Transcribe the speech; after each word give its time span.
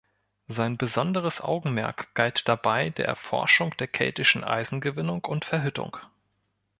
Sein 0.47 0.77
besonderes 0.77 1.41
Augenmerk 1.41 2.15
galt 2.15 2.47
dabei 2.47 2.89
der 2.89 3.05
Erforschung 3.05 3.77
der 3.77 3.85
keltischen 3.87 4.43
Eisengewinnung 4.43 5.23
und 5.25 5.45
Verhüttung. 5.45 5.95